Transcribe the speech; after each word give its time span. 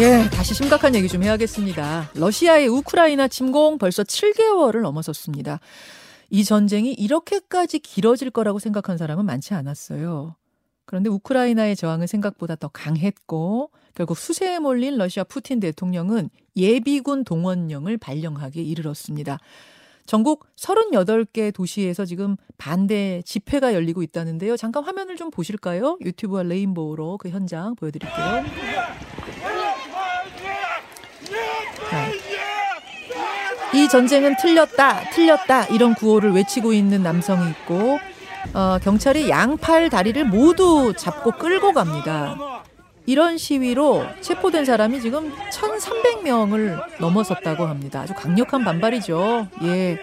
예, 0.00 0.30
다시 0.30 0.54
심각한 0.54 0.94
얘기 0.94 1.08
좀 1.08 1.24
해야겠습니다. 1.24 2.10
러시아의 2.14 2.68
우크라이나 2.68 3.26
침공 3.26 3.78
벌써 3.78 4.04
7개월을 4.04 4.80
넘어섰습니다. 4.82 5.58
이 6.30 6.44
전쟁이 6.44 6.92
이렇게까지 6.92 7.80
길어질 7.80 8.30
거라고 8.30 8.60
생각한 8.60 8.96
사람은 8.96 9.26
많지 9.26 9.54
않았어요. 9.54 10.36
그런데 10.84 11.10
우크라이나의 11.10 11.74
저항은 11.74 12.06
생각보다 12.06 12.54
더 12.54 12.68
강했고 12.68 13.72
결국 13.96 14.16
수세에 14.16 14.60
몰린 14.60 14.98
러시아 14.98 15.24
푸틴 15.24 15.58
대통령은 15.58 16.30
예비군 16.56 17.24
동원령을 17.24 17.98
발령하기에 17.98 18.62
이르렀습니다. 18.62 19.38
전국 20.06 20.46
38개 20.54 21.52
도시에서 21.52 22.04
지금 22.04 22.36
반대 22.56 23.20
집회가 23.26 23.74
열리고 23.74 24.04
있다는데요. 24.04 24.56
잠깐 24.56 24.84
화면을 24.84 25.16
좀 25.16 25.32
보실까요? 25.32 25.98
유튜브와 26.02 26.44
레인보우로 26.44 27.18
그 27.18 27.30
현장 27.30 27.74
보여드릴게요. 27.74 28.44
이 33.74 33.88
전쟁은 33.88 34.36
틀렸다, 34.36 35.10
틀렸다 35.10 35.66
이런 35.66 35.94
구호를 35.94 36.32
외치고 36.32 36.72
있는 36.72 37.02
남성이 37.02 37.50
있고 37.50 37.98
어, 38.54 38.78
경찰이 38.82 39.28
양팔 39.28 39.90
다리를 39.90 40.24
모두 40.24 40.94
잡고 40.96 41.32
끌고 41.32 41.72
갑니다. 41.72 42.62
이런 43.04 43.38
시위로 43.38 44.04
체포된 44.20 44.64
사람이 44.64 45.00
지금 45.00 45.32
1,300명을 45.50 47.00
넘어섰다고 47.00 47.64
합니다. 47.66 48.00
아주 48.00 48.14
강력한 48.14 48.64
반발이죠. 48.64 49.48
예. 49.64 49.98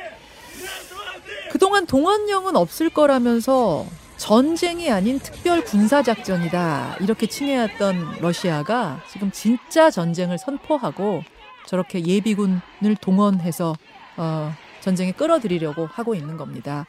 그동안 1.52 1.86
동원령은 1.86 2.56
없을 2.56 2.90
거라면서 2.90 3.86
전쟁이 4.18 4.92
아닌 4.92 5.20
특별 5.20 5.64
군사작전이다. 5.64 6.98
이렇게 7.02 7.28
칭해왔던 7.28 8.18
러시아가 8.22 9.02
지금 9.12 9.32
진짜 9.32 9.92
전쟁을 9.92 10.38
선포하고 10.38 11.24
저렇게 11.68 12.06
예비군을 12.06 12.96
동원해서 13.02 13.76
어, 14.18 14.52
전쟁에 14.82 15.12
끌어들이려고 15.12 15.86
하고 15.88 16.16
있는 16.16 16.38
겁니다. 16.38 16.86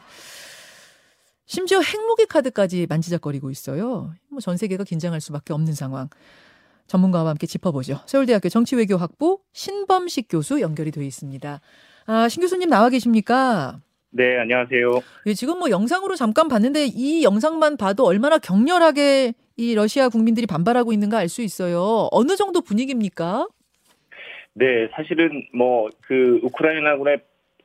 심지어 1.47 1.81
핵무기 1.81 2.27
카드까지 2.27 2.87
만지작거리고 2.89 3.51
있어요. 3.51 4.13
뭐 4.31 4.41
전 4.41 4.57
세계가 4.57 4.85
긴장할 4.85 5.21
수밖에 5.21 5.53
없는 5.53 5.73
상황. 5.75 6.09
전문가와 6.89 7.31
함께 7.31 7.47
짚어보죠. 7.47 8.01
서울대학교 8.07 8.49
정치외교학부 8.49 9.41
신범식 9.53 10.27
교수 10.29 10.61
연결이 10.61 10.91
되어 10.93 11.03
있습니다. 11.05 11.61
아, 12.07 12.29
신 12.29 12.41
교수님 12.43 12.69
나와 12.69 12.89
계십니까? 12.91 13.81
네, 14.11 14.39
안녕하세요. 14.39 15.01
예, 15.27 15.35
지금 15.35 15.59
뭐 15.59 15.69
영상으로 15.71 16.15
잠깐 16.15 16.47
봤는데 16.49 16.87
이 16.87 17.25
영상만 17.25 17.77
봐도 17.77 18.05
얼마나 18.07 18.39
격렬하게 18.39 19.35
이 19.57 19.75
러시아 19.75 20.09
국민들이 20.09 20.47
반발하고 20.47 20.93
있는가 20.93 21.19
알 21.19 21.29
수 21.29 21.43
있어요. 21.43 22.09
어느 22.13 22.37
정도 22.37 22.61
분위기입니까? 22.61 23.49
네, 24.59 24.89
사실은 24.93 25.47
뭐 25.53 25.91
그 26.03 26.41
우크라이나군의 26.43 27.19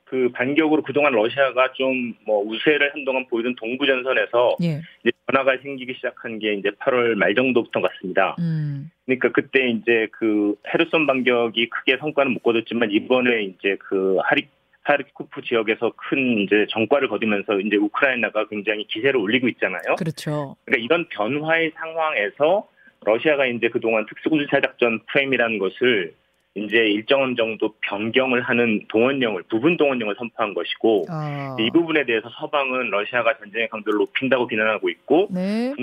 그 0.04 0.28
반격으로 0.32 0.82
그동안 0.82 1.12
러시아가 1.14 1.72
좀 1.72 2.14
뭐 2.26 2.42
우세를 2.44 2.92
한동안 2.92 3.26
보이던 3.28 3.54
동부 3.56 3.86
전선에서 3.86 4.56
예. 4.62 4.80
이제 5.02 5.10
변화가 5.26 5.56
생기기 5.62 5.94
시작한 5.94 6.38
게 6.38 6.54
이제 6.54 6.70
8월 6.70 7.14
말 7.14 7.34
정도부터 7.34 7.80
같습니다. 7.80 8.36
음. 8.38 8.90
그러니까 9.06 9.30
그때 9.32 9.68
이제 9.70 10.08
그 10.12 10.54
헤르손 10.72 11.06
반격이 11.06 11.68
크게 11.70 11.96
성과는 11.98 12.32
못 12.32 12.42
거뒀지만 12.42 12.90
이번에 12.90 13.44
이제 13.44 13.76
그 13.80 14.18
하리 14.22 14.46
하르키프 14.82 15.42
지역에서 15.42 15.92
큰 15.96 16.40
이제 16.40 16.66
정과를 16.70 17.08
거두면서 17.08 17.60
이제 17.60 17.76
우크라이나가 17.76 18.46
굉장히 18.48 18.84
기세를 18.88 19.16
올리고 19.16 19.48
있잖아요. 19.48 19.94
그렇죠. 19.96 20.56
그러니까 20.64 20.84
이런 20.84 21.08
변화의 21.08 21.72
상황에서 21.76 22.68
러시아가 23.04 23.46
이제 23.46 23.68
그동안 23.68 24.06
특수군사작전 24.06 25.00
프레임이라는 25.06 25.58
것을 25.58 26.14
이제 26.54 26.76
일정 26.76 27.34
정도 27.34 27.74
변경을 27.80 28.42
하는 28.42 28.86
동원령을 28.88 29.44
부분 29.48 29.76
동원령을 29.76 30.14
선포한 30.18 30.52
것이고 30.52 31.06
아. 31.08 31.56
이 31.58 31.70
부분에 31.70 32.04
대해서 32.04 32.28
서방은 32.38 32.90
러시아가 32.90 33.38
전쟁의 33.38 33.68
강도를 33.68 33.98
높인다고 33.98 34.46
비난하고 34.46 34.90
있고 34.90 35.28
네. 35.30 35.74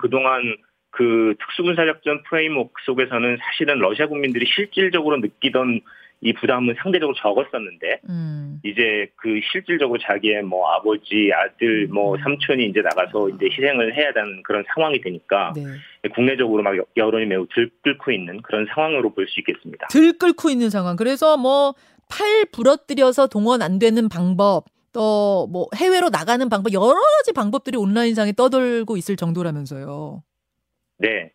그동안 0.00 0.56
그 0.90 1.34
특수군사작전 1.40 2.22
프레임워크 2.22 2.72
속에서는 2.84 3.36
사실은 3.38 3.78
러시아 3.80 4.06
국민들이 4.06 4.46
실질적으로 4.46 5.18
느끼던 5.18 5.80
이 6.24 6.32
부담은 6.32 6.76
상대적으로 6.80 7.14
적었었는데 7.16 8.00
음. 8.08 8.60
이제 8.64 9.10
그 9.16 9.40
실질적으로 9.50 9.98
자기의 9.98 10.42
뭐 10.42 10.68
아버지, 10.70 11.30
아들, 11.34 11.88
뭐 11.88 12.14
음. 12.14 12.20
삼촌이 12.22 12.64
이제 12.66 12.80
나가서 12.80 13.28
이제 13.30 13.46
희생을 13.50 13.96
해야 13.96 14.12
되는 14.12 14.40
그런 14.44 14.64
상황이 14.72 15.00
되니까 15.00 15.52
네. 15.56 15.62
국내적으로 16.14 16.62
막 16.62 16.76
여- 16.78 16.84
여론이 16.96 17.26
매우 17.26 17.46
들끓고 17.52 18.12
있는 18.12 18.40
그런 18.42 18.66
상황으로 18.72 19.12
볼 19.14 19.26
수 19.26 19.40
있겠습니다. 19.40 19.88
들 19.88 20.12
끓고 20.16 20.48
있는 20.50 20.70
상황. 20.70 20.96
그래서 20.96 21.36
뭐 21.36 21.74
팔 22.08 22.44
부러뜨려서 22.52 23.26
동원 23.26 23.62
안 23.62 23.78
되는 23.78 24.08
방법, 24.08 24.66
또 24.92 25.48
뭐 25.50 25.66
해외로 25.74 26.10
나가는 26.10 26.46
방법 26.50 26.72
여러 26.74 26.94
가지 27.18 27.32
방법들이 27.32 27.78
온라인상에 27.78 28.32
떠돌고 28.32 28.96
있을 28.98 29.16
정도라면서요. 29.16 30.22
네. 30.98 31.32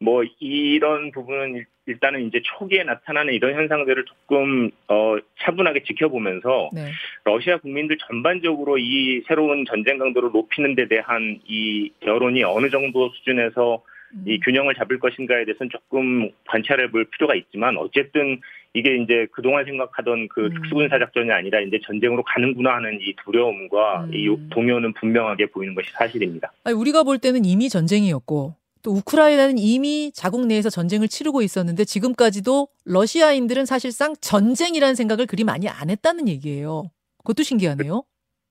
뭐 0.00 0.24
이런 0.40 1.12
부분은 1.12 1.64
일- 1.86 1.94
일단은 1.94 2.26
이제 2.26 2.40
초기에 2.44 2.84
나타나는 2.84 3.32
이런 3.34 3.54
현상들을 3.54 4.04
조금 4.04 4.70
어 4.88 5.16
차분하게 5.40 5.82
지켜보면서 5.84 6.70
네. 6.74 6.90
러시아 7.24 7.58
국민들 7.58 7.96
전반적으로 8.06 8.78
이 8.78 9.22
새로운 9.26 9.64
전쟁 9.66 9.98
강도를 9.98 10.30
높이는 10.32 10.74
데 10.74 10.88
대한 10.88 11.40
이 11.46 11.90
여론이 12.04 12.44
어느 12.44 12.70
정도 12.70 13.10
수준에서 13.10 13.82
음. 14.14 14.24
이 14.26 14.38
균형을 14.40 14.74
잡을 14.74 14.98
것인가에 14.98 15.44
대해서는 15.44 15.70
조금 15.70 16.30
관찰해 16.46 16.90
볼 16.90 17.04
필요가 17.06 17.34
있지만 17.34 17.76
어쨌든 17.76 18.40
이게 18.74 18.96
이제 18.96 19.26
그동안 19.32 19.64
생각하던 19.64 20.28
그 20.28 20.46
음. 20.46 20.54
특수군사 20.54 20.98
작전이 20.98 21.30
아니라 21.32 21.60
이제 21.60 21.78
전쟁으로 21.84 22.22
가는구나 22.22 22.74
하는 22.76 22.98
이 23.00 23.14
두려움과 23.24 24.04
음. 24.04 24.10
이 24.14 24.36
동요는 24.50 24.92
분명하게 24.94 25.46
보이는 25.46 25.74
것이 25.74 25.90
사실입니다. 25.92 26.52
아니, 26.64 26.76
우리가 26.76 27.02
볼 27.04 27.18
때는 27.18 27.44
이미 27.44 27.68
전쟁이었고 27.68 28.54
또 28.82 28.92
우크라이나는 28.92 29.58
이미 29.58 30.12
자국 30.14 30.46
내에서 30.46 30.70
전쟁을 30.70 31.08
치르고 31.08 31.42
있었는데 31.42 31.84
지금까지도 31.84 32.68
러시아인들은 32.84 33.66
사실상 33.66 34.14
전쟁이라는 34.20 34.94
생각을 34.94 35.26
그리 35.26 35.44
많이 35.44 35.68
안 35.68 35.90
했다는 35.90 36.28
얘기예요. 36.28 36.90
그것도 37.18 37.42
신기하네요. 37.42 38.04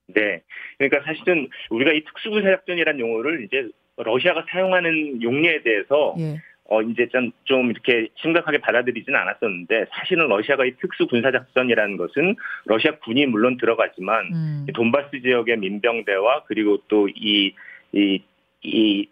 네. 0.08 0.42
그러니까 0.78 1.02
사실은 1.06 1.48
우리가 1.70 1.94
이 1.94 2.04
특수군사 2.04 2.50
작전이라는 2.50 3.00
용어를 3.00 3.46
이제 3.46 3.68
러시아가 3.98 4.46
사용하는 4.50 5.22
용례에 5.24 5.64
대해서 5.64 6.16
예. 6.20 6.42
어 6.68 6.82
이제 6.82 7.08
좀, 7.12 7.32
좀 7.44 7.70
이렇게 7.70 8.10
심각하게 8.16 8.58
받아들이지는 8.58 9.18
않았었는데 9.18 9.86
사실은 9.92 10.28
러시아가 10.28 10.66
이 10.66 10.74
특수 10.82 11.08
군사 11.08 11.32
작전이라는 11.32 11.96
것은 11.96 12.36
러시아 12.66 12.98
군이 13.00 13.28
물론 13.28 13.58
들어가지만 13.58 14.26
음. 14.34 14.66
이 14.68 14.74
돈바스 14.74 15.22
지역의 15.22 15.58
민병대와 15.58 16.44
그리고 16.48 16.78
또 16.88 17.08
이 17.08 17.54
이 17.94 18.20
이 18.66 19.08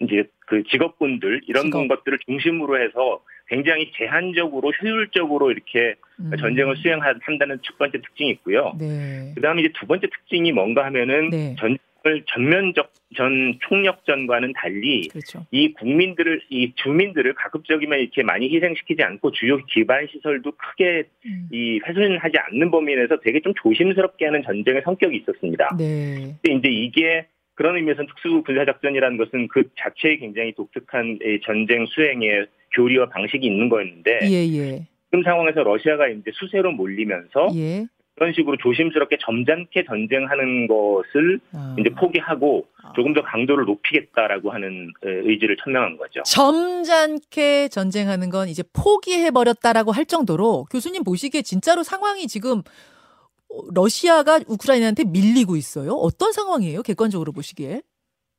이제 0.00 0.24
그 0.46 0.62
직업군들 0.64 1.42
이런 1.46 1.64
직업. 1.66 1.88
것들을 1.88 2.18
중심으로 2.26 2.80
해서 2.80 3.20
굉장히 3.48 3.90
제한적으로 3.96 4.70
효율적으로 4.70 5.50
이렇게 5.50 5.94
음. 6.20 6.30
전쟁을 6.38 6.76
수행한다는 6.76 7.58
첫 7.62 7.78
번째 7.78 8.00
특징이 8.00 8.30
있고요. 8.30 8.74
네. 8.78 9.32
그다음에 9.34 9.62
이제 9.62 9.72
두 9.78 9.86
번째 9.86 10.06
특징이 10.06 10.52
뭔가 10.52 10.84
하면은 10.84 11.30
네. 11.30 11.56
전쟁을 11.58 12.24
전면적 12.26 12.92
전 13.16 13.58
총력전과는 13.66 14.52
달리 14.52 15.08
그렇죠. 15.08 15.46
이 15.50 15.72
국민들을 15.72 16.42
이 16.50 16.72
주민들을 16.76 17.32
가급적이면 17.34 17.98
이렇게 17.98 18.22
많이 18.22 18.54
희생시키지 18.54 19.02
않고 19.02 19.32
주요 19.32 19.56
기반 19.64 20.06
시설도 20.06 20.52
크게 20.52 21.04
음. 21.24 21.48
이 21.50 21.80
훼손하지 21.86 22.36
않는 22.38 22.70
범위 22.70 22.94
내에서 22.94 23.18
되게 23.20 23.40
좀 23.40 23.54
조심스럽게 23.62 24.26
하는 24.26 24.42
전쟁의 24.42 24.82
성격이 24.84 25.16
있었습니다. 25.16 25.76
네. 25.78 26.36
근데 26.42 26.58
이제 26.58 26.68
이게 26.68 27.26
그런 27.58 27.74
의미에서 27.74 28.04
특수 28.06 28.40
군사 28.46 28.64
작전이라는 28.64 29.16
것은 29.18 29.48
그 29.48 29.64
자체에 29.76 30.18
굉장히 30.18 30.54
독특한 30.54 31.18
이 31.20 31.40
전쟁 31.44 31.86
수행의 31.86 32.46
교리와 32.76 33.08
방식이 33.08 33.44
있는 33.44 33.68
거였는데 33.68 34.20
예, 34.22 34.46
예. 34.56 34.86
지금 35.10 35.24
상황에서 35.24 35.64
러시아가 35.64 36.06
이제 36.06 36.30
수세로 36.34 36.70
몰리면서 36.70 37.48
예. 37.56 37.86
그런 38.14 38.32
식으로 38.32 38.56
조심스럽게 38.58 39.18
점잖게 39.20 39.86
전쟁하는 39.86 40.68
것을 40.68 41.40
아. 41.52 41.74
이제 41.80 41.90
포기하고 41.90 42.68
아. 42.80 42.92
조금 42.94 43.12
더 43.12 43.22
강도를 43.22 43.64
높이겠다라고 43.64 44.52
하는 44.52 44.92
에, 45.04 45.10
의지를 45.10 45.56
천명한 45.56 45.96
거죠. 45.96 46.22
점잖게 46.22 47.70
전쟁하는 47.70 48.30
건 48.30 48.48
이제 48.48 48.62
포기해 48.72 49.32
버렸다라고 49.32 49.90
할 49.90 50.06
정도로 50.06 50.66
교수님 50.70 51.02
보시기에 51.02 51.42
진짜로 51.42 51.82
상황이 51.82 52.28
지금 52.28 52.58
어, 52.58 52.62
러시아가 53.74 54.40
우크라이나한테 54.46 55.04
밀리고 55.04 55.56
있어요? 55.56 55.92
어떤 55.92 56.32
상황이에요? 56.32 56.82
객관적으로 56.82 57.32
보시기에? 57.32 57.80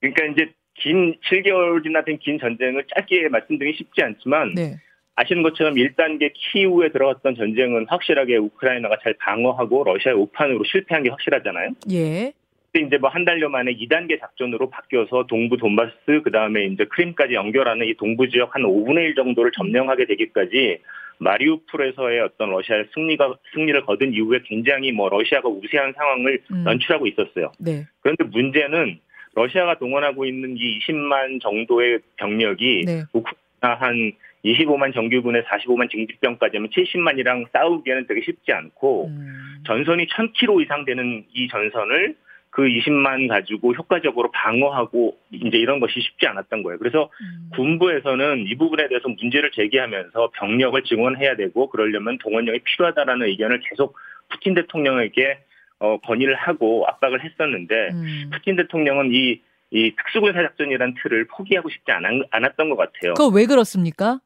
그러니까 0.02 0.26
이제 0.26 0.52
긴 0.76 1.16
7개월이나 1.30 2.06
된 2.06 2.18
긴 2.20 2.40
전쟁을 2.40 2.86
짧게 2.96 3.30
말씀드리기 3.30 3.78
쉽지 3.78 4.02
않지만 4.02 4.54
네. 4.56 4.78
아시는 5.16 5.44
것처럼 5.44 5.76
1단계 5.76 6.32
키우에 6.34 6.92
들어갔던 6.92 7.36
전쟁은 7.36 7.88
확실하게 7.90 8.38
우크라이나가 8.38 8.98
잘 9.04 9.14
방어하고 9.20 9.84
러시아의 9.84 10.18
오판으로 10.18 10.64
실패한 10.64 11.04
게 11.04 11.10
확실하잖아요. 11.10 11.72
예. 11.92 12.32
그때 12.72 12.86
이제 12.86 12.98
뭐 12.98 13.10
한 13.10 13.26
달여 13.26 13.50
만에 13.50 13.74
2단계 13.74 14.20
작전으로 14.22 14.70
바뀌어서 14.70 15.26
동부 15.28 15.58
돈바스 15.58 16.22
그다음에 16.24 16.66
이제 16.68 16.86
크림까지 16.86 17.34
연결하는 17.34 17.88
이 17.88 17.96
동부 17.96 18.30
지역 18.30 18.56
한 18.56 18.62
5분의 18.62 18.98
1 19.10 19.16
정도를 19.16 19.52
점령하게 19.58 20.06
되기까지 20.06 20.80
마리우폴에서의 21.20 22.22
어떤 22.22 22.50
러시아의 22.50 22.86
승리가 22.94 23.36
승리를 23.54 23.86
거둔 23.86 24.14
이후에 24.14 24.40
굉장히 24.46 24.92
뭐 24.92 25.10
러시아가 25.10 25.48
우세한 25.50 25.94
상황을 25.94 26.42
음. 26.52 26.64
연출하고 26.66 27.08
있었어요. 27.08 27.52
네. 27.60 27.86
그런데 28.02 28.24
문제는 28.24 29.00
러시아가 29.36 29.78
동원하고 29.78 30.26
있는 30.26 30.56
이 30.58 30.80
20만 30.80 31.42
정도의 31.42 32.00
병력이 32.18 32.84
네. 32.86 33.04
우크라이나 33.14 33.80
한 33.80 34.12
25만 34.44 34.94
정규군에 34.94 35.44
45만 35.44 35.90
징집병까지 35.92 36.58
하면 36.58 36.70
70만이랑 36.70 37.46
싸우기에는 37.52 38.08
되게 38.08 38.22
쉽지 38.22 38.54
않고 38.54 39.08
음. 39.08 39.64
전선이 39.66 40.08
1000km 40.08 40.64
이상 40.64 40.86
되는 40.86 41.26
이 41.34 41.48
전선을 41.50 42.16
그 42.60 42.66
20만 42.66 43.30
가지고 43.30 43.74
효과적으로 43.74 44.32
방어하고 44.32 45.18
이제 45.32 45.58
이런 45.58 45.80
것이 45.80 45.94
쉽지 46.02 46.28
않았던 46.28 46.62
거예요. 46.62 46.78
그래서 46.78 47.10
음. 47.22 47.50
군부에서는 47.56 48.48
이 48.48 48.56
부분에 48.56 48.90
대해서 48.90 49.08
문제를 49.08 49.52
제기하면서 49.52 50.32
병력을 50.34 50.84
증원해야 50.84 51.38
되고 51.38 51.70
그러려면 51.70 52.18
동원령이 52.18 52.60
필요하다라는 52.60 53.28
의견을 53.28 53.62
계속 53.62 53.98
푸틴 54.28 54.56
대통령에게 54.56 55.40
어, 55.80 56.00
건의를 56.00 56.36
하고 56.36 56.86
압박을 56.86 57.24
했었는데 57.24 57.76
음. 57.94 58.30
푸틴 58.34 58.58
대통령은 58.58 59.14
이, 59.14 59.40
이 59.72 59.96
특수군사 59.96 60.42
작전이라는 60.42 60.96
틀을 61.02 61.28
포기하고 61.28 61.70
싶지 61.70 61.90
않, 61.94 62.04
않았던 62.30 62.70
것 62.72 62.76
같아요. 62.76 63.14
그거 63.14 63.30
왜 63.34 63.46
그렇습니까? 63.46 64.20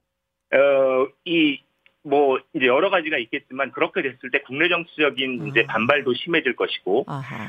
어, 0.56 1.08
이, 1.26 1.60
뭐, 2.04 2.40
이제 2.54 2.68
여러 2.68 2.90
가지가 2.90 3.18
있겠지만, 3.18 3.72
그렇게 3.72 4.02
됐을 4.02 4.30
때 4.32 4.42
국내 4.46 4.68
정치적인 4.68 5.48
이제 5.48 5.66
아. 5.68 5.74
반발도 5.74 6.14
심해질 6.14 6.56
것이고. 6.56 7.06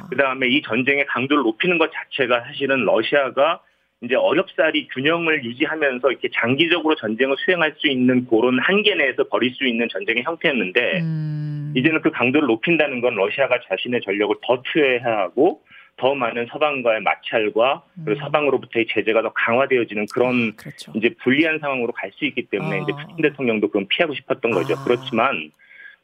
그 0.08 0.16
다음에 0.16 0.46
이 0.48 0.62
전쟁의 0.62 1.06
강도를 1.06 1.42
높이는 1.42 1.78
것 1.78 1.90
자체가 1.92 2.42
사실은 2.42 2.84
러시아가 2.84 3.60
이제 4.02 4.14
어렵사리 4.14 4.88
균형을 4.88 5.44
유지하면서 5.44 6.10
이렇게 6.10 6.28
장기적으로 6.34 6.94
전쟁을 6.96 7.36
수행할 7.38 7.74
수 7.78 7.88
있는 7.88 8.26
그런 8.26 8.58
한계 8.60 8.94
내에서 8.94 9.24
벌일 9.24 9.52
수 9.54 9.66
있는 9.66 9.88
전쟁의 9.88 10.22
형태였는데, 10.22 11.00
음. 11.00 11.72
이제는 11.76 12.00
그 12.02 12.10
강도를 12.10 12.46
높인다는 12.46 13.00
건 13.00 13.16
러시아가 13.16 13.58
자신의 13.68 14.02
전력을 14.02 14.36
더 14.46 14.62
투여해야 14.62 15.04
하고, 15.04 15.62
더 15.96 16.14
많은 16.14 16.46
서방과의 16.50 17.02
마찰과 17.02 17.82
그리고 18.04 18.20
음. 18.20 18.24
서방으로부터의 18.24 18.86
제재가 18.88 19.22
더 19.22 19.32
강화되어지는 19.32 20.06
그런 20.12 20.54
그렇죠. 20.56 20.92
이제 20.96 21.10
불리한 21.22 21.58
상황으로 21.60 21.92
갈 21.92 22.10
수 22.14 22.24
있기 22.24 22.42
때문에 22.46 22.78
아. 22.78 22.82
이제 22.82 22.92
푸틴 22.92 23.22
대통령도 23.22 23.68
그건 23.68 23.86
피하고 23.88 24.14
싶었던 24.14 24.50
거죠. 24.50 24.74
아. 24.74 24.84
그렇지만 24.84 25.50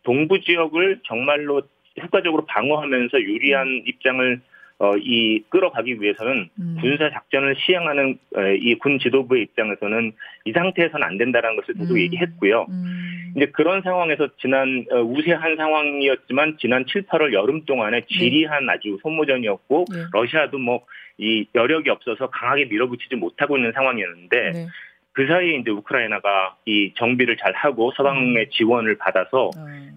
동부 0.03 0.41
지역을 0.41 1.01
정말로 1.05 1.63
효과적으로 2.01 2.47
방어하면서 2.47 3.21
유리한 3.21 3.83
입장을 3.87 4.41
어, 4.79 4.97
이 4.97 5.43
끌어가기 5.51 6.01
위해서는 6.01 6.49
음. 6.59 6.79
군사 6.81 7.11
작전을 7.11 7.55
시행하는 7.59 8.19
이 8.61 8.75
군 8.77 8.99
지도부의 8.99 9.43
입장에서는 9.43 10.13
이 10.47 10.53
상태에서는 10.53 11.07
안 11.07 11.19
된다는 11.19 11.55
것을 11.57 11.75
계속 11.75 11.93
음. 11.95 11.99
얘기했고요. 12.01 12.67
음. 12.71 13.10
이제 13.37 13.47
그런 13.47 13.83
상황에서 13.83 14.29
지난 14.41 14.85
어, 14.91 14.97
우세한 15.03 15.57
상황이었지만 15.57 16.57
지난 16.61 16.85
7, 16.87 17.03
8월 17.07 17.33
여름 17.33 17.65
동안에 17.65 18.03
지리한 18.09 18.69
아주 18.71 18.99
소모전이었고 19.03 19.85
예. 19.95 20.05
러시아도 20.13 20.59
뭐 20.59 20.83
이 21.23 21.45
여력이 21.55 21.91
없어서 21.91 22.31
강하게 22.31 22.65
밀어붙이지 22.65 23.15
못하고 23.17 23.59
있는 23.59 23.73
상황이었는데 23.73 24.51
네. 24.53 24.67
그 25.13 25.27
사이에 25.27 25.57
이제 25.57 25.71
우크라이나가 25.71 26.57
이 26.65 26.95
정비를 26.97 27.37
잘 27.37 27.53
하고 27.53 27.93
서방의 27.95 28.49
지원을 28.49 28.97
받아서 28.97 29.49
어. 29.49 29.51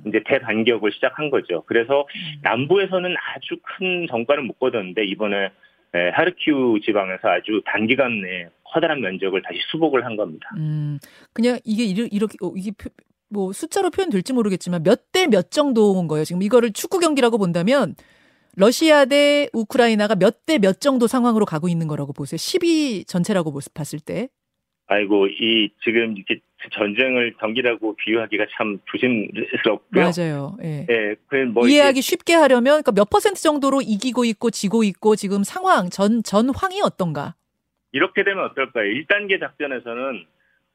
이제 0.06 0.22
대반격을 0.26 0.92
시작한 0.92 1.30
거죠. 1.30 1.64
그래서 1.66 2.02
음. 2.02 2.40
남부에서는 2.42 3.16
아주 3.18 3.56
큰 3.64 4.06
성과를 4.10 4.44
못 4.44 4.60
거뒀는데 4.60 5.06
이번에 5.06 5.46
에, 5.96 6.10
하르키우 6.10 6.82
지방에서 6.82 7.30
아주 7.30 7.62
단기간 7.68 8.20
내에 8.20 8.48
커다란 8.66 9.00
면적을 9.00 9.42
다시 9.44 9.60
수복을 9.72 10.04
한 10.04 10.18
겁니다. 10.18 10.50
음, 10.58 11.00
그냥 11.32 11.58
이게 11.64 11.86
이렇게 11.86 12.34
어, 12.44 12.52
이게 12.58 12.72
표- 12.72 12.90
뭐 13.34 13.52
숫자로 13.52 13.90
표현될지 13.90 14.32
모르겠지만 14.34 14.84
몇 14.84 15.12
대 15.12 15.28
몇 15.28 15.52
정도인 15.52 16.08
거예요. 16.08 16.24
지금 16.26 16.42
이거를 16.44 16.72
축구 16.72 17.00
경기라고 17.00 17.38
본다면 17.38 17.96
러시아 18.56 19.06
대 19.06 19.50
우크라이나가 19.54 20.16
몇 20.16 20.46
대 20.46 20.60
몇 20.60 20.80
정도 20.80 21.08
상황으로 21.08 21.46
가고 21.46 21.68
있는 21.70 21.88
거라고 21.88 22.14
보세요. 22.14 22.38
12 22.38 23.06
전체라고 23.06 23.52
보- 23.52 23.60
봤을 23.74 24.00
때. 24.00 24.30
아이고 24.88 25.28
이 25.28 25.70
지금 25.84 26.16
이렇게 26.18 26.42
전쟁을 26.74 27.36
경기라고 27.40 27.96
비유하기가 27.96 28.46
참 28.58 28.80
조심스럽고요. 28.92 30.04
맞아요. 30.18 30.58
예. 30.64 30.86
예, 30.90 31.16
그뭐 31.28 31.68
이해하기 31.68 32.02
쉽게 32.02 32.34
하려면 32.34 32.82
그러니까 32.84 32.92
몇 32.92 33.10
퍼센트 33.10 33.42
정도로 33.42 33.82
이기고 33.82 34.26
있고 34.26 34.50
지고 34.52 34.84
있고 34.84 35.16
지금 35.16 35.44
상황 35.44 35.90
전 35.90 36.22
전황이 36.24 36.82
어떤가? 36.84 37.36
이렇게 37.92 38.24
되면 38.24 38.44
어떨까요? 38.46 38.86
1단계 38.86 39.40
작전에서는 39.40 40.26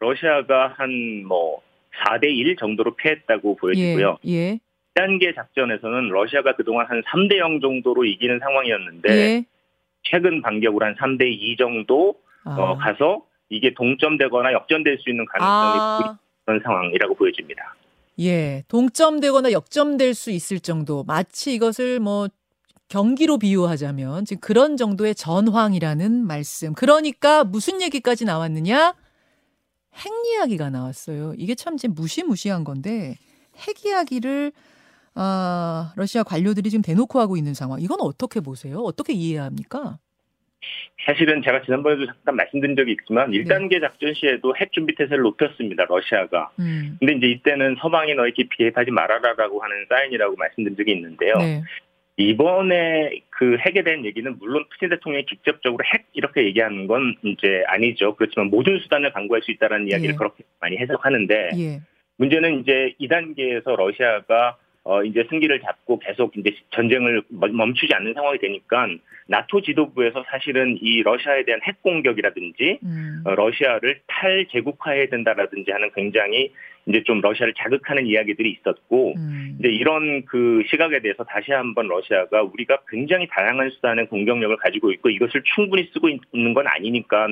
러시아가 0.01 0.75
한 0.77 1.25
뭐 1.27 1.61
4대 2.05 2.25
1 2.25 2.57
정도로 2.57 2.95
패했다고 2.97 3.57
보여지고요. 3.57 4.19
예. 4.27 4.33
예. 4.33 4.61
2단계 4.95 5.35
작전에서는 5.35 6.09
러시아가 6.09 6.57
그동안 6.57 6.87
한 6.87 7.03
3대 7.03 7.39
0 7.39 7.61
정도로 7.61 8.05
이기는 8.05 8.41
상황이었는데 8.41 9.09
예. 9.11 9.45
최근 10.03 10.43
반격으로 10.43 10.85
한 10.85 10.97
3대 10.97 11.27
2 11.27 11.57
정도 11.57 12.15
아. 12.45 12.57
어, 12.59 12.77
가서 12.77 13.23
이게 13.49 13.73
동점되거나 13.75 14.53
역전될 14.53 14.99
수 14.99 15.11
있는 15.11 15.25
가능성이 15.27 16.11
아. 16.11 16.19
그런 16.45 16.61
상황이라고 16.63 17.15
보여집니다. 17.15 17.75
예, 18.21 18.65
동점되거나 18.69 19.53
역점될 19.53 20.15
수 20.15 20.31
있을 20.31 20.59
정도. 20.59 21.05
마치 21.05 21.55
이것을 21.55 22.01
뭐 22.01 22.29
경기로 22.89 23.39
비유하자면 23.39 24.25
지금 24.25 24.41
그런 24.41 24.77
정도의 24.77 25.15
전황이라는 25.15 26.27
말씀. 26.27 26.73
그러니까 26.75 27.45
무슨 27.45 27.81
얘기까지 27.81 28.25
나왔느냐? 28.25 28.95
핵 29.99 30.13
이야기가 30.27 30.71
나왔어요. 30.71 31.35
이게 31.37 31.55
참 31.55 31.75
이제 31.75 31.89
무시무시한 31.89 32.65
건데 32.65 33.17
핵 33.57 33.85
이야기를 33.85 34.53
아, 35.15 35.93
러시아 35.97 36.23
관료들이 36.23 36.71
지금 36.71 36.83
대놓고 36.83 37.19
하고 37.19 37.37
있는 37.37 37.55
상황. 37.55 37.81
이건 37.81 37.99
어떻게 38.01 38.41
보세요? 38.41 38.79
어떻게 38.79 39.13
이해해야 39.13 39.45
합니까? 39.45 39.99
사실은 41.07 41.43
제가 41.43 41.63
지난번에도 41.63 42.07
잠깐 42.07 42.37
말씀드린 42.37 42.77
적이 42.77 42.93
있지만 43.01 43.31
네. 43.31 43.39
1단계 43.39 43.81
작전 43.81 44.13
시에도 44.15 44.55
핵 44.57 44.73
준비 44.73 44.95
태세를 44.95 45.23
높였습니다. 45.23 45.87
러시아가. 45.89 46.51
음. 46.59 46.97
근데 47.01 47.15
이제 47.15 47.27
이때는 47.29 47.77
서방이 47.81 48.15
너에게 48.15 48.49
개입하지 48.57 48.91
말아라라고 48.91 49.63
하는 49.63 49.87
사인이라고 49.89 50.37
말씀드린 50.37 50.77
적이 50.77 50.93
있는데요. 50.93 51.35
네. 51.39 51.63
이번에 52.19 53.21
그 53.31 53.57
핵에 53.59 53.85
대한 53.85 54.05
얘기는 54.05 54.37
물론 54.41 54.65
푸틴 54.71 54.89
대통령이 54.89 55.25
직접적으로 55.27 55.85
핵 55.85 56.09
이렇게 56.15 56.45
얘기하는 56.45 56.89
건 56.89 57.15
이제 57.23 57.63
아니죠. 57.69 58.17
그렇지만 58.17 58.51
모든 58.51 58.81
수단을 58.81 59.13
강구할 59.13 59.41
수 59.43 59.53
있다는 59.53 59.89
이야기를 59.89 60.15
예. 60.15 60.17
그렇게 60.17 60.43
많이 60.61 60.77
해석하는데 60.79 61.51
예. 61.57 61.81
문제는 62.17 62.61
이제 62.61 62.95
2단계에서 63.01 63.77
러시아가 63.77 64.57
어 64.89 65.05
이제 65.05 65.23
승기를 65.29 65.61
잡고 65.61 65.99
계속 65.99 66.35
이제 66.39 66.51
전쟁을 66.71 67.21
멈- 67.29 67.55
멈추지 67.55 67.93
않는 67.93 68.15
상황이 68.15 68.39
되니까 68.39 68.89
나토 69.27 69.61
지도부에서 69.61 70.25
사실은 70.31 70.79
이 70.81 71.03
러시아에 71.03 71.45
대한 71.45 71.61
핵 71.63 71.83
공격이라든지 71.83 72.79
음. 72.83 73.23
어, 73.27 73.35
러시아를 73.35 74.01
탈제국화해야 74.07 75.09
된다라든지 75.11 75.71
하는 75.73 75.91
굉장히 75.95 76.55
이제 76.87 77.03
좀 77.05 77.21
러시아를 77.21 77.53
자극하는 77.59 78.07
이야기들이 78.07 78.51
있었고 78.51 79.13
음. 79.19 79.59
이제 79.59 79.69
이런 79.69 80.25
그 80.25 80.63
시각에 80.71 81.01
대해서 81.01 81.23
다시 81.25 81.53
한번 81.53 81.89
러시아가 81.89 82.43
우리가 82.43 82.79
굉장히 82.89 83.29
다양한 83.29 83.69
수단의 83.69 84.07
공격력을 84.07 84.57
가지고 84.57 84.91
있고 84.93 85.11
이것을 85.11 85.43
충분히 85.55 85.91
쓰고 85.93 86.09
있는 86.09 86.55
건 86.55 86.67
아니니까 86.67 87.29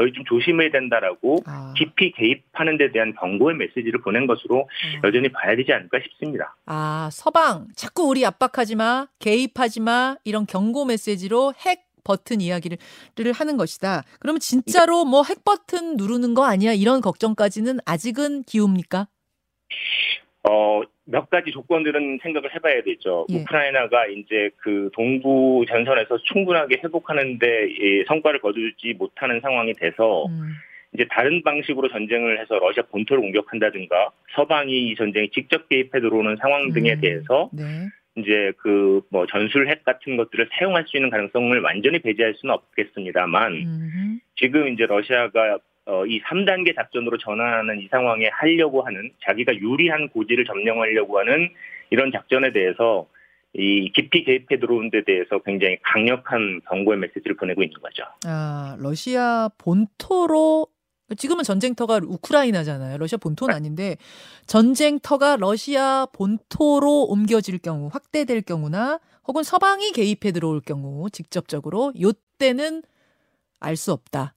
너희 0.00 0.12
좀 0.12 0.24
조심해야 0.24 0.70
된다라고 0.70 1.42
아. 1.46 1.74
깊이 1.76 2.10
개입하는 2.12 2.78
데 2.78 2.90
대한 2.90 3.14
경고의 3.20 3.56
메시지를 3.56 4.00
보낸 4.00 4.26
것으로 4.26 4.60
어. 4.60 4.66
여전히 5.04 5.30
봐야 5.30 5.54
되지 5.54 5.72
않을까 5.72 5.98
싶습니다. 6.02 6.56
아, 6.64 7.10
서방, 7.12 7.68
자꾸 7.76 8.04
우리 8.04 8.24
압박하지 8.24 8.76
마, 8.76 9.06
개입하지 9.18 9.80
마, 9.80 10.16
이런 10.24 10.46
경고 10.46 10.86
메시지로 10.86 11.52
핵 11.66 11.84
버튼 12.02 12.40
이야기를 12.40 12.78
를 13.18 13.32
하는 13.32 13.58
것이다. 13.58 14.04
그러면 14.20 14.40
진짜로 14.40 15.04
뭐 15.04 15.22
핵 15.22 15.44
버튼 15.44 15.98
누르는 15.98 16.32
거 16.32 16.44
아니야? 16.44 16.72
이런 16.72 17.02
걱정까지는 17.02 17.80
아직은 17.84 18.44
기웁니까? 18.44 19.06
어, 20.48 20.80
몇 21.10 21.28
가지 21.28 21.50
조건들은 21.50 22.20
생각을 22.22 22.54
해봐야 22.54 22.82
되죠. 22.82 23.26
예. 23.30 23.36
우크라이나가 23.36 24.06
이제 24.06 24.50
그 24.56 24.90
동부 24.94 25.64
전선에서 25.68 26.18
충분하게 26.24 26.80
회복하는데 26.84 27.68
이 27.70 28.04
성과를 28.06 28.40
거두지 28.40 28.94
못하는 28.98 29.40
상황이 29.40 29.72
돼서 29.74 30.26
음, 30.26 30.52
이제 30.94 31.06
다른 31.10 31.42
방식으로 31.42 31.88
전쟁을 31.88 32.40
해서 32.40 32.58
러시아 32.58 32.84
본토를 32.90 33.22
공격한다든가 33.22 34.10
서방이 34.34 34.90
이 34.90 34.94
전쟁에 34.94 35.28
직접 35.32 35.68
개입해 35.68 36.00
들어오는 36.00 36.36
상황 36.40 36.72
등에 36.72 36.94
음. 36.94 37.00
대해서 37.00 37.50
네. 37.52 37.64
이제 38.16 38.52
그 38.58 38.90
뭐 39.10 39.26
전술 39.26 39.68
핵 39.68 39.84
같은 39.84 40.16
것들을 40.16 40.48
사용할 40.52 40.84
수 40.86 40.96
있는 40.96 41.10
가능성을 41.10 41.60
완전히 41.60 41.98
배제할 41.98 42.34
수는 42.34 42.54
없겠습니다만 42.54 43.52
음, 43.52 44.20
지금 44.36 44.68
이제 44.68 44.86
러시아가 44.86 45.58
어, 45.90 46.06
이 46.06 46.20
3단계 46.22 46.76
작전으로 46.76 47.18
전환하는 47.18 47.80
이 47.80 47.88
상황에 47.90 48.28
하려고 48.32 48.82
하는 48.82 49.10
자기가 49.26 49.56
유리한 49.56 50.08
고지를 50.10 50.44
점령하려고 50.44 51.18
하는 51.18 51.50
이런 51.90 52.12
작전에 52.12 52.52
대해서 52.52 53.08
이 53.52 53.90
깊이 53.92 54.22
개입해 54.22 54.60
들어온 54.60 54.90
데 54.90 55.02
대해서 55.02 55.40
굉장히 55.44 55.78
강력한 55.82 56.60
경고의 56.68 56.98
메시지를 57.00 57.36
보내고 57.36 57.64
있는 57.64 57.74
거죠. 57.80 58.04
아, 58.24 58.76
러시아 58.78 59.48
본토로 59.58 60.68
지금은 61.16 61.42
전쟁터가 61.42 61.98
우크라이나잖아요. 62.06 62.96
러시아 62.98 63.18
본토는 63.18 63.52
아닌데 63.52 63.96
전쟁터가 64.46 65.38
러시아 65.38 66.06
본토로 66.12 67.06
옮겨질 67.08 67.58
경우, 67.58 67.88
확대될 67.92 68.42
경우나 68.42 69.00
혹은 69.26 69.42
서방이 69.42 69.90
개입해 69.90 70.30
들어올 70.30 70.60
경우 70.60 71.10
직접적으로 71.10 71.92
요때는 72.00 72.82
알 73.58 73.74
수 73.76 73.92
없다. 73.92 74.34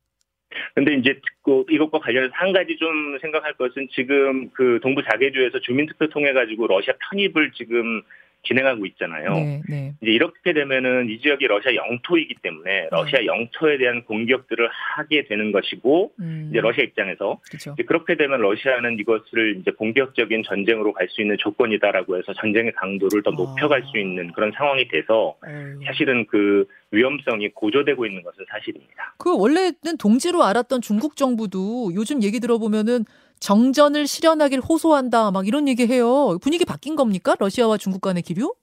근데 0.76 0.96
이제 0.96 1.20
그 1.44 1.64
이것과 1.70 2.00
관련해서 2.00 2.34
한 2.36 2.52
가지 2.52 2.76
좀 2.78 3.18
생각할 3.20 3.54
것은 3.54 3.88
지금 3.92 4.50
그 4.52 4.80
동부 4.82 5.04
자개주에서 5.04 5.60
주민투표 5.60 6.10
통해 6.10 6.34
가지고 6.34 6.68
러시아 6.68 6.94
편입을 7.10 7.52
지금 7.54 8.02
진행하고 8.44 8.86
있잖아요. 8.88 9.34
네, 9.34 9.62
네. 9.70 9.94
이제 10.02 10.12
이렇게 10.12 10.52
되면은 10.54 11.10
이 11.10 11.20
지역이 11.22 11.48
러시아 11.48 11.74
영토이기 11.74 12.36
때문에 12.42 12.90
러시아 12.92 13.26
영토에 13.26 13.78
대한 13.78 14.04
공격들을 14.04 14.68
하게 14.96 15.26
되는 15.28 15.52
것이고 15.52 16.12
음, 16.20 16.48
이제 16.52 16.60
러시아 16.60 16.84
입장에서 16.84 17.40
그렇죠. 17.50 17.72
이제 17.74 17.84
그렇게 17.84 18.16
되면 18.16 18.42
러시아는 18.42 19.00
이것을 19.00 19.58
이제 19.62 19.72
본격적인 19.72 20.44
전쟁으로 20.44 20.92
갈 20.92 21.08
수 21.14 21.22
있는 21.22 21.38
조건이다라고 21.38 22.18
해서 22.18 22.34
전쟁의 22.34 22.72
강도를 22.74 23.22
더 23.24 23.32
아. 23.32 23.36
높여갈 23.36 23.84
수 23.84 24.00
있는 24.00 24.32
그런 24.34 24.52
상황이 24.56 24.88
돼서 24.88 25.36
어휴. 25.46 25.80
사실은 25.86 26.26
그 26.28 26.66
위험성이 26.92 27.50
고조되고 27.50 28.06
있는 28.06 28.24
것은 28.24 28.46
사실입니다. 28.50 29.16
그 29.18 29.38
원래는 29.38 29.98
동지로 30.00 30.44
알았던 30.44 30.82
중국 30.82 31.16
정부도 31.16 31.92
요즘 31.94 32.24
얘기 32.24 32.40
들어보면은 32.40 33.06
정전을 33.44 34.08
실현하길 34.08 34.62
호소한다 34.62 35.32
막 35.32 35.46
이런 35.46 35.68
얘기 35.68 35.86
해요. 35.86 36.38
분위기 36.42 36.64
바뀐 36.64 36.96
겁니까? 36.96 37.36
러시아와 37.38 37.76
중국 37.78 38.00
간의 38.00 38.24
기류? 38.24 38.56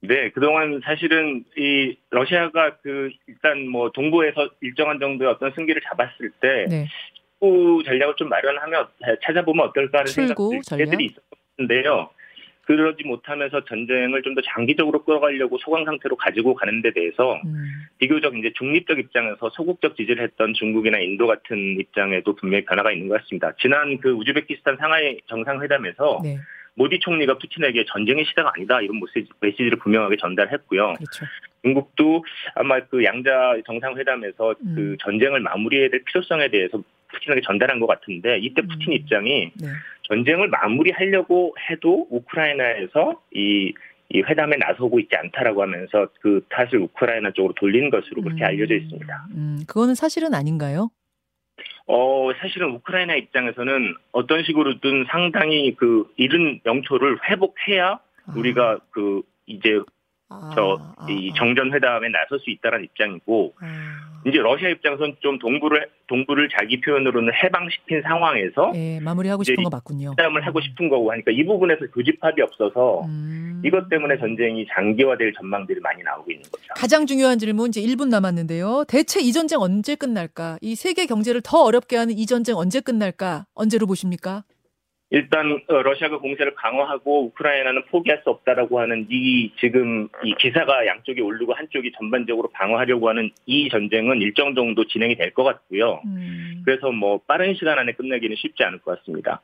네, 0.00 0.30
그동안 0.30 0.80
사실은 0.82 1.44
이 1.58 1.94
러시아가 2.08 2.76
그 2.82 3.10
일단 3.26 3.68
뭐 3.68 3.90
동부에서 3.92 4.48
일정한 4.62 4.98
정도의 4.98 5.30
어떤 5.30 5.52
승기를 5.54 5.82
잡았을 5.82 6.30
때 6.40 6.66
네. 6.70 6.86
출구 7.38 7.82
전략을 7.84 8.14
좀 8.16 8.30
마련하면 8.30 8.86
찾아보면 9.22 9.68
어떨까 9.68 9.98
하는 9.98 10.10
생각들이? 10.10 11.10
있었는데요. 11.58 12.08
그러지 12.66 13.04
못하면서 13.04 13.64
전쟁을 13.64 14.22
좀 14.22 14.34
더 14.34 14.40
장기적으로 14.42 15.04
끌어가려고 15.04 15.58
소강 15.58 15.84
상태로 15.84 16.16
가지고 16.16 16.54
가는 16.54 16.82
데 16.82 16.92
대해서 16.92 17.40
음, 17.44 17.64
비교적 17.98 18.36
이제 18.36 18.50
중립적 18.56 18.98
입장에서 18.98 19.48
소극적 19.50 19.96
지지를 19.96 20.24
했던 20.24 20.54
중국이나 20.54 20.98
인도 20.98 21.28
같은 21.28 21.78
입장에도 21.78 22.34
분명히 22.34 22.64
변화가 22.64 22.90
있는 22.90 23.08
것 23.08 23.20
같습니다. 23.20 23.52
지난 23.60 23.98
그 23.98 24.10
우즈베키스탄 24.10 24.76
상하이 24.76 25.20
정상회담에서 25.26 26.20
네, 26.24 26.38
모디 26.74 26.98
총리가 26.98 27.38
푸틴에게 27.38 27.84
전쟁의 27.86 28.24
시대가 28.24 28.50
아니다 28.56 28.80
이런 28.80 29.00
메시지, 29.00 29.30
메시지를 29.40 29.78
분명하게 29.78 30.16
전달했고요. 30.16 30.94
그렇죠. 30.94 31.26
중국도 31.62 32.24
아마 32.56 32.80
그 32.80 33.04
양자 33.04 33.58
정상회담에서 33.66 34.54
음. 34.64 34.74
그 34.74 34.96
전쟁을 35.00 35.40
마무리해야 35.40 35.90
될 35.90 36.02
필요성에 36.04 36.48
대해서 36.48 36.82
푸틴에게 37.14 37.42
전달한 37.44 37.80
것 37.80 37.86
같은데 37.86 38.38
이때 38.38 38.62
음. 38.62 38.68
푸틴 38.68 38.92
입장이 38.92 39.52
네. 39.54 39.68
전쟁을 40.08 40.48
마무리하려고 40.48 41.54
해도 41.70 42.06
우크라이나에서 42.10 43.20
이, 43.34 43.72
이 44.10 44.22
회담에 44.22 44.56
나서고 44.56 45.00
있지 45.00 45.16
않다라고 45.16 45.62
하면서 45.62 46.08
그 46.20 46.44
탓을 46.50 46.76
우크라이나 46.82 47.30
쪽으로 47.32 47.54
돌린 47.54 47.90
것으로 47.90 48.22
그렇게 48.22 48.44
음, 48.44 48.46
알려져 48.46 48.74
있습니다. 48.74 49.26
음, 49.32 49.60
그거는 49.66 49.94
사실은 49.94 50.34
아닌가요? 50.34 50.90
어, 51.86 52.30
사실은 52.38 52.70
우크라이나 52.70 53.14
입장에서는 53.14 53.94
어떤 54.12 54.42
식으로든 54.42 55.06
상당히 55.10 55.74
그 55.74 56.10
잃은 56.16 56.60
영토를 56.64 57.18
회복해야 57.28 57.98
아, 58.26 58.32
우리가 58.36 58.78
그 58.90 59.22
이제 59.46 59.78
아, 59.78 59.84
저 60.54 60.78
아, 60.96 61.06
이 61.08 61.30
아, 61.30 61.34
정전 61.36 61.72
회담에 61.72 62.08
나설 62.08 62.38
수 62.40 62.50
있다는 62.50 62.84
입장이고 62.84 63.54
아. 63.60 64.20
이제 64.26 64.38
러시아 64.38 64.70
입장에서는 64.70 65.16
좀 65.20 65.38
동부를 65.38 65.86
동부를 66.06 66.48
자기 66.58 66.80
표현으로는 66.80 67.32
해방시킨 67.34 68.02
상황에서 68.02 68.72
예, 68.74 68.98
마무리하고 69.00 69.42
싶은 69.42 69.62
거 69.64 69.70
맞군요. 69.70 70.12
회담을 70.12 70.46
하고 70.46 70.60
싶은 70.60 70.88
거고 70.88 71.12
하니까 71.12 71.30
이 71.30 71.44
부분에서 71.44 71.86
교집합이 71.94 72.40
없어서 72.42 73.02
음. 73.06 73.62
이것 73.64 73.88
때문에 73.88 74.18
전쟁이 74.18 74.66
장기화될 74.74 75.34
전망들이 75.34 75.80
많이 75.80 76.02
나오고 76.02 76.30
있는 76.30 76.42
거죠. 76.50 76.66
가장 76.74 77.06
중요한 77.06 77.38
질문 77.38 77.68
이제 77.68 77.80
1분 77.82 78.08
남았는데요. 78.08 78.84
대체 78.88 79.20
이 79.20 79.32
전쟁 79.32 79.60
언제 79.60 79.94
끝날까? 79.94 80.58
이 80.62 80.74
세계 80.74 81.06
경제를 81.06 81.42
더 81.42 81.62
어렵게 81.62 81.96
하는 81.96 82.16
이 82.16 82.26
전쟁 82.26 82.56
언제 82.56 82.80
끝날까? 82.80 83.46
언제로 83.54 83.86
보십니까? 83.86 84.44
일단 85.14 85.60
어, 85.68 85.82
러시아가 85.82 86.18
공세를 86.18 86.56
강화하고 86.56 87.26
우크라이나는 87.26 87.84
포기할 87.84 88.20
수 88.24 88.30
없다라고 88.30 88.80
하는 88.80 89.06
이 89.08 89.52
지금 89.60 90.08
이 90.24 90.34
기사가 90.40 90.86
양쪽이 90.86 91.20
오르고 91.20 91.54
한쪽이 91.54 91.92
전반적으로 91.92 92.48
방어하려고 92.52 93.08
하는 93.08 93.30
이 93.46 93.68
전쟁은 93.68 94.20
일정 94.20 94.56
정도 94.56 94.84
진행이 94.88 95.14
될 95.14 95.32
것 95.32 95.44
같고요. 95.44 96.00
음. 96.04 96.62
그래서 96.64 96.90
뭐 96.90 97.20
빠른 97.28 97.54
시간 97.54 97.78
안에 97.78 97.92
끝내기는 97.92 98.36
쉽지 98.36 98.64
않을 98.64 98.80
것 98.80 98.98
같습니다. 98.98 99.40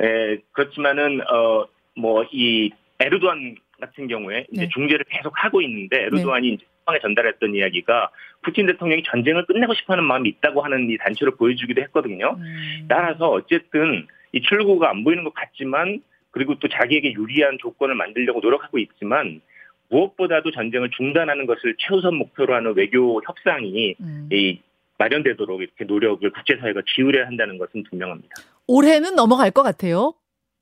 에, 0.00 0.38
그렇지만은 0.52 1.20
어 1.30 1.66
뭐 1.96 2.24
이 2.32 2.70
에르도안 2.98 3.54
같은 3.80 4.08
경우에 4.08 4.46
이제 4.52 4.62
네. 4.62 4.68
중재를 4.72 5.04
계속 5.08 5.32
하고 5.36 5.62
있는데 5.62 6.02
에르도안이 6.02 6.48
이제 6.48 6.66
상황에 6.84 7.00
전달했던 7.00 7.54
이야기가 7.54 8.10
푸틴 8.42 8.66
대통령이 8.66 9.02
전쟁을 9.04 9.46
끝내고 9.46 9.74
싶어하는 9.74 10.04
마음이 10.04 10.28
있다고 10.28 10.62
하는 10.62 10.90
이 10.90 10.98
단초를 10.98 11.36
보여주기도 11.36 11.80
했거든요. 11.82 12.36
음. 12.38 12.86
따라서 12.88 13.30
어쨌든 13.30 14.06
이 14.34 14.42
출구가 14.42 14.90
안 14.90 15.04
보이는 15.04 15.22
것 15.24 15.32
같지만 15.32 16.02
그리고 16.32 16.58
또 16.58 16.68
자기에게 16.68 17.12
유리한 17.12 17.56
조건을 17.60 17.94
만들려고 17.94 18.40
노력하고 18.40 18.78
있지만 18.78 19.40
무엇보다도 19.88 20.50
전쟁을 20.50 20.90
중단하는 20.96 21.46
것을 21.46 21.76
최우선 21.78 22.16
목표로 22.16 22.54
하는 22.54 22.74
외교 22.74 23.22
협상이 23.24 23.94
음. 24.00 24.28
이 24.32 24.60
마련되도록 24.98 25.62
이렇게 25.62 25.84
노력을 25.84 26.28
국제사회가 26.28 26.82
기울여야 26.94 27.26
한다는 27.26 27.58
것은 27.58 27.84
분명합니다. 27.88 28.34
올해는 28.66 29.14
넘어갈 29.14 29.52
것 29.52 29.62
같아요. 29.62 30.14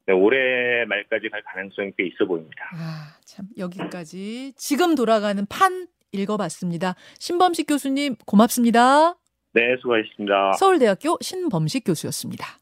네, 0.06 0.12
올해 0.12 0.84
말까지 0.84 1.30
갈 1.30 1.42
가능성이 1.42 1.92
꽤 1.96 2.06
있어 2.06 2.26
보입니다. 2.26 2.64
아, 2.74 3.16
참 3.24 3.46
여기까지 3.56 4.52
지금 4.56 4.94
돌아가는 4.94 5.44
판 5.48 5.86
읽어봤습니다. 6.12 6.94
신범식 7.18 7.66
교수님 7.68 8.16
고맙습니다. 8.26 9.14
네, 9.54 9.76
수고하셨습니다. 9.80 10.52
서울대학교 10.54 11.16
신범식 11.20 11.84
교수였습니다. 11.86 12.61